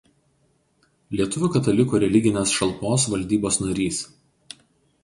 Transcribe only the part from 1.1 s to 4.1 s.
Lietuvių katalikų religinės šalpos valdybos narys.